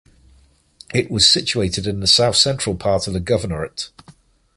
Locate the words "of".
3.05-3.13